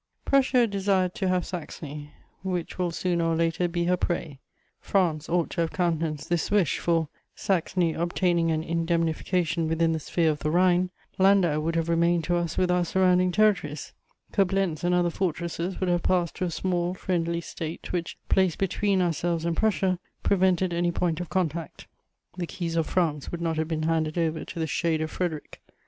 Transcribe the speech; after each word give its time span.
Prussia 0.25 0.65
desired 0.65 1.13
to 1.13 1.27
have 1.27 1.45
Saxony, 1.45 2.09
which 2.41 2.79
will 2.79 2.89
sooner 2.89 3.23
or 3.23 3.35
later 3.35 3.67
be 3.67 3.83
her 3.83 3.95
prey; 3.95 4.39
France 4.79 5.29
ought 5.29 5.51
to 5.51 5.61
have 5.61 5.71
countenanced 5.71 6.27
this 6.27 6.49
wish, 6.49 6.79
for, 6.79 7.07
Saxony 7.35 7.93
obtaining 7.93 8.49
an 8.49 8.63
indemnification 8.63 9.67
within 9.69 9.91
the 9.91 9.99
sphere 9.99 10.31
of 10.31 10.39
the 10.39 10.49
Rhine, 10.49 10.89
Landau 11.19 11.59
would 11.59 11.75
have 11.75 11.87
remained 11.87 12.23
to 12.23 12.35
us 12.35 12.57
with 12.57 12.71
our 12.71 12.83
surrounding 12.83 13.31
territories; 13.31 13.93
Coblentz 14.31 14.83
and 14.83 14.95
other 14.95 15.11
fortresses 15.11 15.79
would 15.79 15.89
have 15.89 16.01
passed 16.01 16.35
to 16.37 16.45
a 16.45 16.49
small 16.49 16.95
friendly 16.95 17.39
State, 17.39 17.91
which, 17.91 18.17
placed 18.27 18.57
between 18.57 19.03
ourselves 19.03 19.45
and 19.45 19.55
Prussia, 19.55 19.99
prevented 20.23 20.73
any 20.73 20.91
point 20.91 21.19
of 21.19 21.29
contact; 21.29 21.85
the 22.35 22.47
keys 22.47 22.75
of 22.75 22.87
France 22.87 23.31
would 23.31 23.39
not 23.39 23.55
have 23.55 23.67
been 23.67 23.83
handed 23.83 24.17
over 24.17 24.43
to 24.45 24.57
the 24.57 24.65
shade 24.65 24.99
of 25.01 25.11
Frederic. 25.11 25.61